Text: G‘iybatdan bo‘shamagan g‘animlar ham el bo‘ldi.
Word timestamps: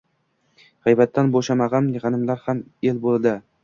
G‘iybatdan 0.87 1.31
bo‘shamagan 1.37 1.93
g‘animlar 2.01 2.45
ham 2.51 2.67
el 2.95 3.09
bo‘ldi. 3.09 3.41